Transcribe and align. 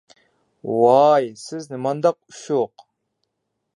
ۋاي 0.83 1.29
سىز 1.43 1.69
نېمانداق 1.75 2.17
ئۇششۇق! 2.33 2.87